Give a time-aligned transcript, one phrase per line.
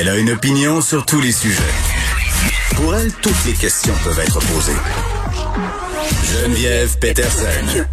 [0.00, 1.62] Elle a une opinion sur tous les sujets.
[2.74, 4.72] Pour elle, toutes les questions peuvent être posées.
[6.24, 7.44] Geneviève Peterson.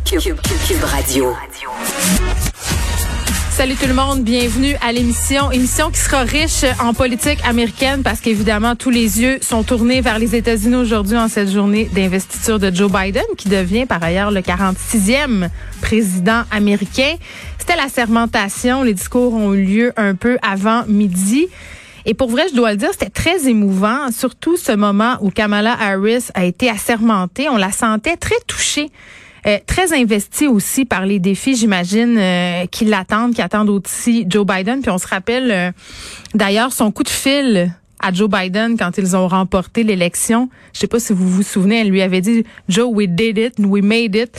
[0.06, 1.36] Cube, Cube, Cube Radio.
[3.52, 5.52] Salut tout le monde, bienvenue à l'émission.
[5.52, 10.18] Émission qui sera riche en politique américaine parce qu'évidemment tous les yeux sont tournés vers
[10.18, 14.40] les États-Unis aujourd'hui en cette journée d'investiture de Joe Biden qui devient par ailleurs le
[14.40, 15.50] 46e
[15.82, 17.16] président américain.
[17.58, 21.50] C'était la sermentation, les discours ont eu lieu un peu avant midi.
[22.10, 25.76] Et pour vrai, je dois le dire, c'était très émouvant, surtout ce moment où Kamala
[25.78, 27.50] Harris a été assermentée.
[27.50, 28.90] On la sentait très touchée.
[29.46, 34.46] Euh, très investi aussi par les défis, j'imagine, euh, qui l'attendent, qui attendent aussi Joe
[34.46, 34.82] Biden.
[34.82, 35.72] Puis on se rappelle euh,
[36.34, 40.50] d'ailleurs son coup de fil à Joe Biden quand ils ont remporté l'élection.
[40.74, 43.54] Je sais pas si vous vous souvenez, elle lui avait dit Joe, we did it,
[43.60, 44.38] we made it.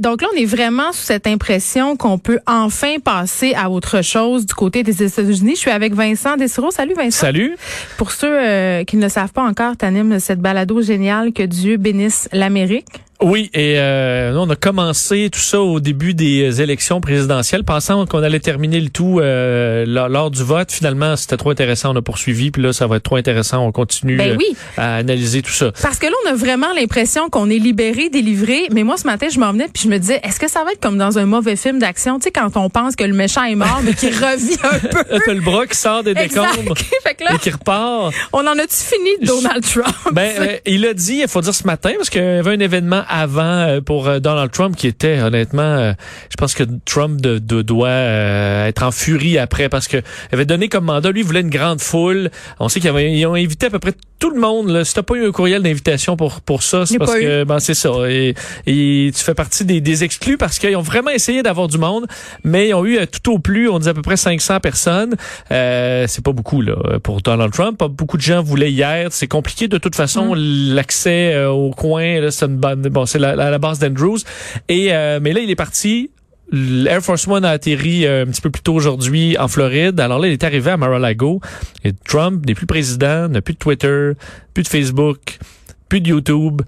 [0.00, 4.46] donc là, on est vraiment sous cette impression qu'on peut enfin passer à autre chose
[4.46, 5.54] du côté des États-Unis.
[5.54, 6.70] Je suis avec Vincent Desiro.
[6.70, 7.20] Salut Vincent.
[7.20, 7.56] Salut.
[7.96, 12.28] Pour ceux qui ne le savent pas encore, t'animes cette balado géniale que Dieu bénisse
[12.32, 13.02] l'Amérique.
[13.22, 18.22] Oui, et euh, on a commencé tout ça au début des élections présidentielles, pensant qu'on
[18.22, 20.72] allait terminer le tout euh, lors, du vote.
[20.72, 23.72] Finalement, c'était trop intéressant, on a poursuivi, puis là, ça va être trop intéressant, on
[23.72, 24.56] continue ben oui.
[24.78, 25.70] à analyser tout ça.
[25.82, 29.26] Parce que là, on a vraiment l'impression qu'on est libéré, délivré, mais moi, ce matin,
[29.30, 31.56] je m'emmenais, puis je me disais, est-ce que ça va être comme dans un mauvais
[31.56, 34.56] film d'action, tu sais, quand on pense que le méchant est mort, mais qu'il revient
[34.62, 35.32] un peu.
[35.32, 36.74] le bras qui sort des décombres
[37.34, 38.14] et qui repart.
[38.32, 39.94] On en a-tu fini de Donald Trump?
[40.12, 42.60] Ben, euh, il a dit, il faut dire ce matin, parce qu'il y avait un
[42.60, 45.92] événement avant euh, pour euh, Donald Trump qui était honnêtement, euh,
[46.30, 50.68] je pense que Trump de, doit être en furie après parce que il avait donné
[50.68, 52.30] comme mandat, lui il voulait une grande foule.
[52.58, 54.68] On sait qu'ils ont invité à peu près tout le monde.
[54.68, 54.84] Là.
[54.84, 57.74] Si t'as pas eu un courriel d'invitation pour pour ça, c'est parce que ben c'est
[57.74, 57.90] ça.
[58.08, 58.34] Et,
[58.66, 62.06] et, tu fais partie des, des exclus parce qu'ils ont vraiment essayé d'avoir du monde,
[62.44, 65.14] mais ils ont eu tout au plus, on dit à peu près 500 personnes.
[65.50, 67.78] Euh, c'est pas beaucoup là pour Donald Trump.
[67.78, 69.08] Pas beaucoup de gens voulaient hier.
[69.10, 70.74] C'est compliqué de toute façon mm.
[70.74, 72.30] l'accès au coin.
[72.30, 74.18] C'est une bonne, bon, c'est la, la, base d'Andrews.
[74.68, 76.10] Et euh, mais là il est parti
[76.52, 80.00] l'Air Force One a atterri euh, un petit peu plus tôt aujourd'hui en Floride.
[80.00, 81.40] Alors là, il est arrivé à Mar-a-Lago.
[81.84, 84.12] Et Trump n'est plus président, n'a plus de Twitter,
[84.52, 85.38] plus de Facebook,
[85.90, 86.62] plus de YouTube.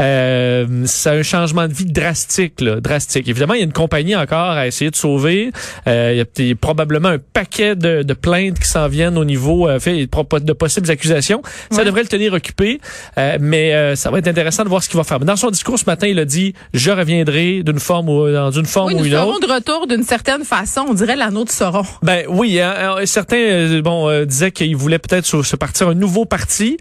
[0.00, 3.26] Euh, c'est un changement de vie drastique, là, drastique.
[3.28, 5.52] Évidemment, il y a une compagnie encore à essayer de sauver.
[5.86, 9.68] Euh, il y a probablement un paquet de, de plaintes qui s'en viennent au niveau
[9.68, 11.40] euh, fait, de possibles accusations.
[11.70, 12.80] Ça devrait le tenir occupé,
[13.16, 15.20] euh, mais euh, ça va être intéressant de voir ce qu'il va faire.
[15.20, 18.66] Dans son discours ce matin, il a dit je reviendrai d'une forme ou dans une
[18.66, 19.46] forme ou une autre.
[19.46, 20.84] de retour d'une certaine façon.
[20.88, 21.84] On dirait l'anneau de Sauron.
[22.02, 26.76] Ben oui, hein, certains bon disaient qu'il voulait peut-être se, partir un nouveau parti.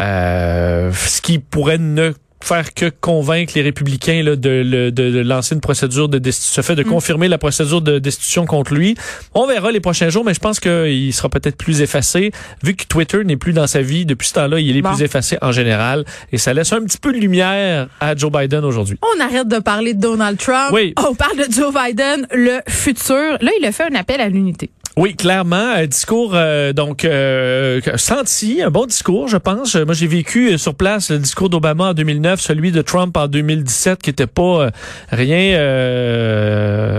[0.00, 5.60] Euh, ce qui pourrait ne faire que convaincre les républicains là, de, de, lancer une
[5.60, 6.88] procédure de destitution, fait de mm.
[6.88, 8.96] confirmer la procédure de destitution contre lui.
[9.34, 12.32] On verra les prochains jours, mais je pense qu'il sera peut-être plus effacé.
[12.62, 15.36] Vu que Twitter n'est plus dans sa vie, depuis ce temps-là, il est plus effacé
[15.42, 16.04] en général.
[16.32, 18.98] Et ça laisse un petit peu de lumière à Joe Biden aujourd'hui.
[19.02, 20.70] On arrête de parler de Donald Trump.
[20.72, 20.94] Oui.
[20.96, 23.38] On parle de Joe Biden, le futur.
[23.40, 24.70] Là, il a fait un appel à l'unité.
[24.98, 29.76] Oui, clairement, un discours euh, donc euh, senti, un bon discours, je pense.
[29.76, 33.28] Moi, j'ai vécu euh, sur place le discours d'Obama en 2009, celui de Trump en
[33.28, 34.70] 2017, qui était pas
[35.12, 35.56] rien,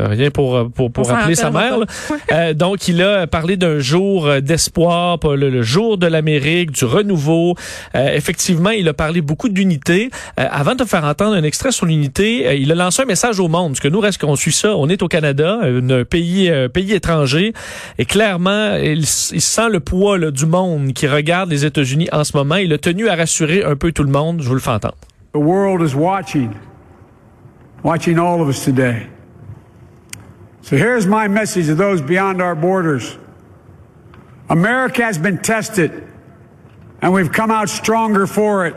[0.07, 1.79] rien pour pour, pour rappeler sa mère.
[2.55, 7.55] donc, il a parlé d'un jour d'espoir, le, le, jour de l'Amérique, du renouveau.
[7.93, 10.09] effectivement, il a parlé beaucoup d'unité.
[10.37, 13.73] avant de faire entendre un extrait sur l'unité, il a lancé un message au monde,
[13.73, 17.51] parce que nous, reste qu'on suit ça, on est au Canada, un pays pays étranger.
[17.97, 22.35] Et clairement, il, sent le poids là, du monde qui regarde les États-Unis en ce
[22.35, 22.55] moment.
[22.55, 24.41] Il a tenu à rassurer un peu tout le monde.
[24.41, 24.97] Je vous le fais entendre.
[25.33, 26.55] The world is watching,
[27.83, 29.07] watching all of us today.
[30.61, 33.17] So here's my message to those beyond our borders.
[34.49, 35.91] America has been tested,
[37.01, 38.75] and we've come out stronger for it.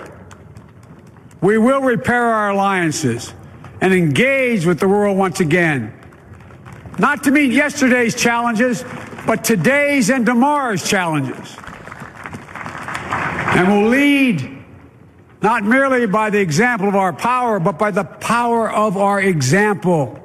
[1.40, 3.34] We will repair our alliances
[3.80, 5.92] and engage with the world once again.
[7.02, 8.84] Not to meet yesterday's challenges,
[9.26, 11.56] but today's and tomorrow's challenges.
[13.56, 14.64] And will lead
[15.43, 20.21] not merely by the example of our power, but by the power of our example.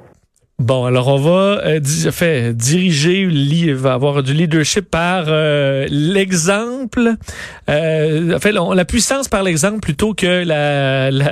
[0.60, 3.28] Bon, alors on va euh, fait, diriger,
[3.74, 7.14] va avoir du leadership par euh, l'exemple,
[7.70, 10.42] euh, fait, la puissance par l'exemple plutôt que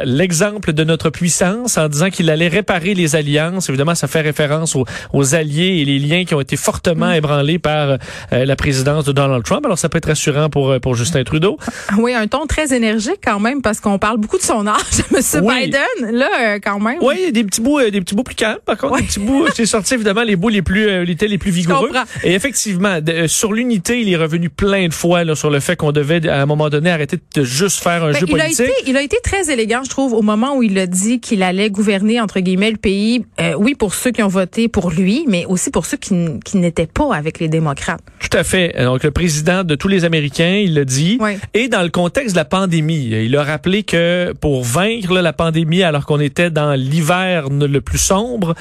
[0.04, 3.68] l'exemple de notre puissance en disant qu'il allait réparer les alliances.
[3.68, 7.14] Évidemment, ça fait référence aux, alliés et les liens qui ont été fortement mm.
[7.14, 7.98] ébranlés par
[8.32, 9.64] euh, la présidence de Donald Trump.
[9.64, 11.58] Alors ça peut être rassurant pour pour Justin Trudeau.
[11.98, 15.44] Oui, un ton très énergique quand même parce qu'on parle beaucoup de son âge, M.
[15.44, 16.16] Biden.
[16.16, 16.98] Là, quand même.
[17.02, 19.94] Oui, des petits bouts, des petits bouts plus calmes par contre petit bout, j'ai sorti
[19.94, 21.90] évidemment les bouts les plus, euh, les, les plus vigoureux.
[22.24, 25.60] Et effectivement, de- euh, sur l'unité, il est revenu plein de fois là, sur le
[25.60, 28.40] fait qu'on devait, à un moment donné, arrêter de juste faire un Ben, jeu il,
[28.40, 31.20] a été, il a été très élégant, je trouve, au moment où il a dit
[31.20, 33.24] qu'il allait gouverner, entre guillemets, le pays.
[33.40, 36.14] Euh, oui, pour ceux qui ont voté pour lui, mais aussi pour ceux qui,
[36.44, 38.00] qui n'étaient pas avec les démocrates.
[38.18, 38.74] Tout à fait.
[38.82, 41.18] Donc, le président de tous les Américains, il l'a dit.
[41.20, 41.32] Oui.
[41.54, 45.32] Et dans le contexte de la pandémie, il a rappelé que pour vaincre là, la
[45.32, 48.54] pandémie, alors qu'on était dans l'hiver le plus sombre,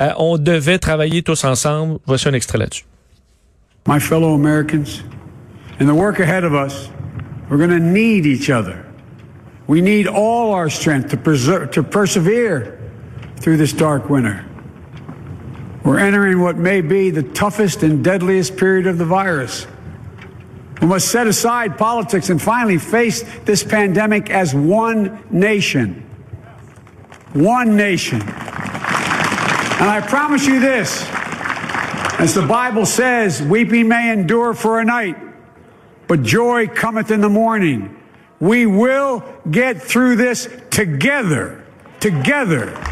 [0.00, 1.98] euh, on devait travailler tous ensemble.
[2.06, 2.84] Voici un extrait là-dessus.
[3.86, 5.02] My fellow Americans,
[5.78, 6.90] in the work ahead of us,
[7.48, 8.84] we're going to need each other.
[9.66, 12.78] We need all our strength to, preserve, to persevere
[13.40, 14.44] through this dark winter.
[15.84, 19.66] We're entering what may be the toughest and deadliest period of the virus.
[20.80, 26.06] We must set aside politics and finally face this pandemic as one nation.
[27.32, 28.20] One nation.
[29.80, 31.06] And I promise you this.
[32.20, 35.16] As the Bible says, weeping may endure for a night,
[36.06, 37.96] but joy cometh in the morning.
[38.40, 41.64] We will get through this together.
[41.98, 42.89] Together.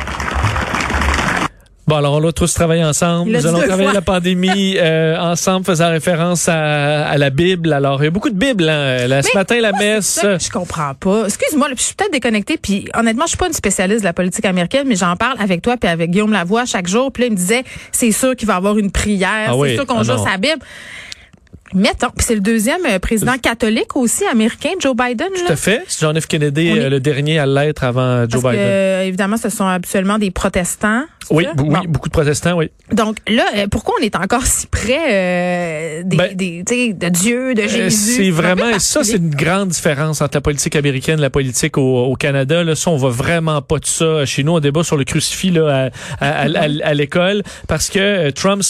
[1.88, 3.31] Bon, alors on va tous travailler ensemble.
[3.32, 3.93] L'a Nous allons travailler fois.
[3.94, 7.73] la pandémie euh, ensemble, faisant référence à, à la Bible.
[7.73, 8.69] Alors, il y a beaucoup de Bibles.
[8.69, 9.06] Hein.
[9.06, 10.06] Là, ce matin, la messe.
[10.06, 11.25] ça que Je comprends pas.
[11.25, 12.58] Excuse-moi, je suis peut-être déconnectée.
[12.58, 15.62] Puis honnêtement, je suis pas une spécialiste de la politique américaine, mais j'en parle avec
[15.62, 17.11] toi puis avec Guillaume Lavoie chaque jour.
[17.11, 19.58] Puis là, il me disait, c'est sûr qu'il va y avoir une prière, Ah c'est
[19.58, 19.75] oui.
[19.75, 20.58] sûr qu'on Ah joue sa Bible.
[21.75, 25.29] Mettons, puis c'est le deuxième euh, président catholique aussi américain, Joe Biden.
[25.47, 25.82] Tout à fait.
[26.00, 26.26] John F.
[26.26, 28.67] Kennedy, est- euh, le dernier à l'être avant Joe Parce Biden.
[28.67, 31.05] euh, évidemment, ce sont absolument des protestants.
[31.31, 31.81] oui, oui, Bon.
[31.87, 32.70] beaucoup de protestants, oui.
[32.93, 37.09] Donc là, pourquoi on est encore si près euh, des, Ben, des, tu sais, de
[37.11, 38.14] Dieu, de Jésus?
[38.17, 41.76] C'est vraiment, et ça, c'est une grande différence entre la politique américaine et la politique
[41.76, 42.64] au, au Canada.
[42.64, 44.25] Là, ça, on va vraiment pas de ça.
[44.25, 47.91] Chez nous, on débat sur le crucifix là, à, à, à- à- à l'école parce
[47.91, 48.62] que Trump,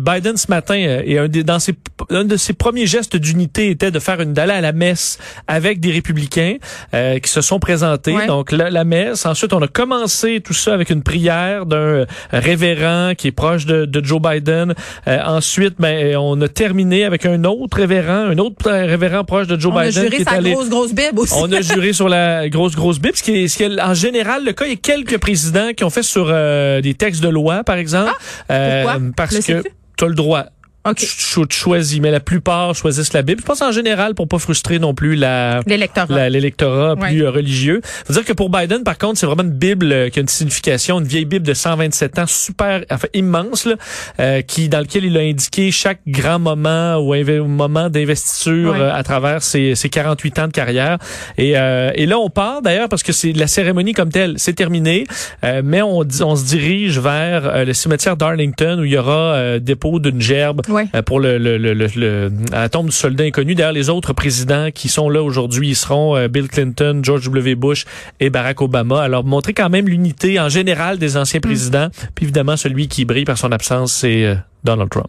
[0.00, 1.72] Biden ce matin, et un, des, dans ses,
[2.10, 5.80] un de ses premiers gestes d'unité était de faire une d'aller à la messe avec
[5.80, 6.56] des républicains
[6.94, 8.12] euh, qui se sont présentés.
[8.14, 8.26] Ouais.
[8.26, 9.24] Donc la, la messe.
[9.26, 13.66] Ensuite, on a commencé tout ça avec une prière d'un euh, révérend qui est proche
[13.66, 14.74] de, de Joe Biden.
[15.08, 19.46] Euh, ensuite, ben, on a terminé avec un autre révérend, un autre euh, révérend proche
[19.46, 20.52] de Joe On a Biden juré qui est sa allé.
[20.52, 21.34] grosse, grosse Bible aussi.
[21.36, 23.94] On a juré sur la grosse, grosse Bible, ce qui est, ce qui est en
[23.94, 24.64] général le cas.
[24.66, 27.76] Il y a quelques présidents qui ont fait sur euh, des textes de loi, par
[27.76, 28.12] exemple.
[28.50, 29.10] Euh, Ah, pourquoi?
[29.16, 30.46] parce Le que tu as le droit.
[30.86, 30.96] OK.
[30.96, 33.40] Tu, choisis, mais la plupart choisissent la Bible.
[33.40, 36.28] Je pense en général pour pas frustrer non plus la L'électorat.
[36.28, 37.08] l'électorat Ouais.
[37.08, 37.80] plus euh, religieux.
[38.06, 40.28] Faut dire que pour Biden, par contre, c'est vraiment une Bible euh, qui a une
[40.28, 43.74] signification, une vieille Bible de 127 ans, super, enfin immense, là,
[44.20, 47.14] euh, qui dans lequel il a indiqué chaque grand moment ou
[47.46, 48.80] moment d'investiture Ouais.
[48.80, 50.98] euh, à travers ses, ses 48 ans de carrière.
[51.38, 54.52] Et, euh, et là, on part d'ailleurs parce que c'est la cérémonie comme telle, c'est
[54.54, 55.04] terminé,
[55.44, 59.58] euh, mais on, on se dirige vers le cimetière d'Arlington où il y aura euh,
[59.60, 60.73] dépôt d'une gerbe Ouais.
[60.76, 63.54] Euh, pour le, le, le, le, le- à la tombe du soldat inconnu.
[63.54, 67.54] D'ailleurs, les autres présidents qui sont là aujourd'hui, ils seront euh, Bill Clinton, George W.
[67.54, 67.84] Bush
[68.20, 69.02] et Barack Obama.
[69.02, 71.88] Alors, montrer quand même l'unité en général des anciens présidents.
[72.14, 74.34] Puis évidemment, celui qui brille par son absence, c'est euh,
[74.64, 75.08] Donald Trump.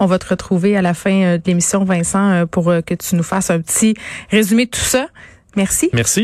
[0.00, 3.50] On va te retrouver à la fin de l'émission, Vincent, pour que tu nous fasses
[3.50, 3.94] un petit
[4.30, 5.06] résumé de tout ça.
[5.54, 5.90] Merci.
[5.92, 6.20] Merci.